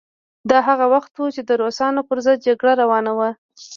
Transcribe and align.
دا 0.49 0.57
هغه 0.67 0.85
وخت 0.93 1.11
و 1.17 1.33
چې 1.35 1.41
د 1.49 1.51
روسانو 1.61 2.01
پر 2.07 2.17
ضد 2.25 2.37
جګړه 2.47 2.73
روانه 2.81 3.11
وه. 3.17 3.29